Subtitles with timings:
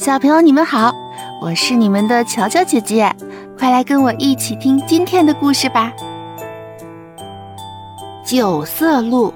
[0.00, 0.94] 小朋友，你们好，
[1.42, 3.14] 我是你们的乔乔姐姐，
[3.58, 5.92] 快来跟我一起听今天的故事吧。
[8.24, 9.30] 九色鹿，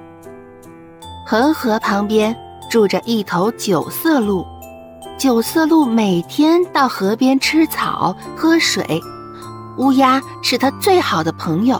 [1.26, 2.34] 恒河旁边
[2.70, 4.42] 住着一头九色鹿，
[5.18, 9.02] 九色鹿每天到河边吃草喝水，
[9.76, 11.78] 乌鸦是它最好的朋友。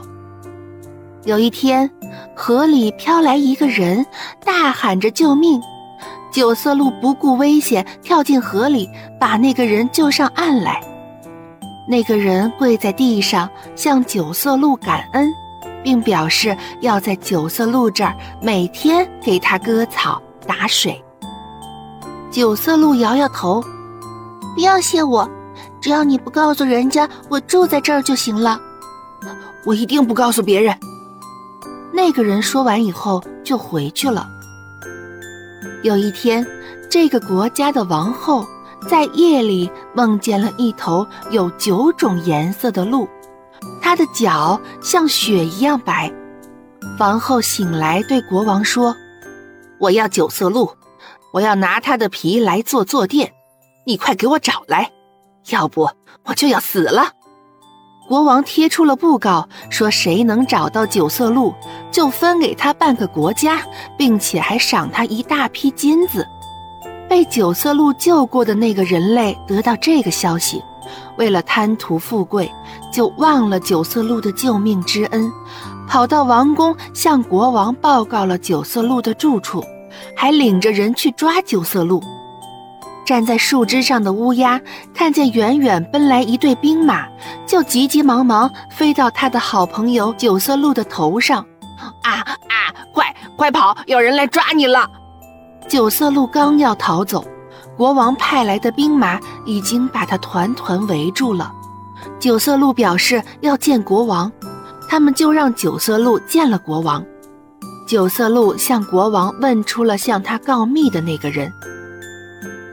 [1.25, 1.91] 有一天，
[2.37, 4.05] 河里飘来一个人，
[4.45, 5.59] 大喊着救命。
[6.35, 10.83] 九色鹿不顾危险，跳进河里，把那个人救上岸来。
[11.89, 15.33] 那个人跪在地上，向九色鹿感恩，
[15.85, 21.01] 并表示要在九色鹿这儿每天给他割草打水。
[22.33, 23.63] 九色鹿摇摇头，
[24.57, 25.31] 不要谢我，
[25.81, 28.59] 只要你不告诉人家我住在这儿就行了。
[29.65, 30.77] 我一定不告诉别人。
[31.93, 34.27] 那个人说完以后就回去了。
[35.85, 36.47] 有一天，
[36.89, 38.49] 这个国家的王后
[38.89, 43.07] 在夜里梦见了一头有九种颜色的鹿，
[43.83, 46.11] 它的脚像雪一样白。
[46.99, 48.97] 王后醒来对国王说
[49.79, 50.75] ：“我要九色鹿，
[51.35, 53.31] 我要拿它的皮来做坐垫，
[53.85, 54.91] 你快给我找来，
[55.51, 55.91] 要不
[56.25, 57.13] 我就要死了。”
[58.07, 61.55] 国王贴出了布告，说谁能找到九色鹿，
[61.91, 63.63] 就分给他半个国家，
[63.97, 66.27] 并且还赏他一大批金子。
[67.09, 70.63] 被九色鹿救过的那个人类得到这个消息，
[71.17, 72.51] 为了贪图富贵，
[72.93, 75.31] 就忘了九色鹿的救命之恩，
[75.89, 79.65] 跑到王宫向国王报告了九色鹿的住处，
[80.15, 82.03] 还领着人去抓九色鹿。
[83.05, 84.61] 站在树枝上的乌鸦
[84.95, 87.07] 看见远远奔来一队兵马，
[87.47, 91.45] 就急急忙忙飞到他的好朋友九色鹿的头上。
[92.03, 92.73] 啊啊！
[92.93, 93.77] 快快跑！
[93.87, 94.89] 有人来抓你了！
[95.69, 97.25] 九色鹿刚要逃走，
[97.77, 101.53] 国王派来的兵马已经把他团团围住了。
[102.19, 104.31] 九色鹿表示要见国王，
[104.89, 107.05] 他们就让九色鹿见了国王。
[107.87, 111.53] 九色鹿向国王问出了向他告密的那个人。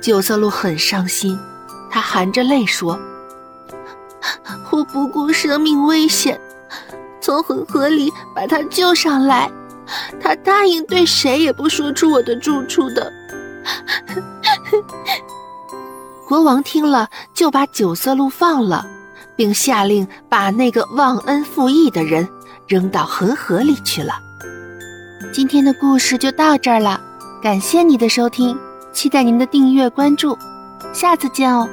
[0.02, 1.40] 九色鹿很伤心，
[1.90, 3.00] 他含着泪说
[4.72, 6.42] ：“我不顾生命危险，
[7.22, 9.52] 从恒河里把他救上来，
[10.20, 13.14] 他答应对谁也不说出我的住处的。”
[16.28, 18.84] 国王听了，就把九色鹿放了，
[19.36, 22.28] 并下令把那个忘恩负义的人
[22.68, 24.14] 扔到恒河里去了。
[25.32, 27.00] 今天的故事就到这儿了，
[27.44, 28.58] 感谢你的收听。
[28.92, 30.38] 期待您的订阅关注，
[30.94, 31.68] 下次见哦。